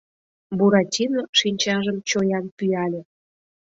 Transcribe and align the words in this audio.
Буратино 0.57 1.21
шинчажым 1.39 1.97
чоян 2.09 2.45
пӱяле. 2.57 3.01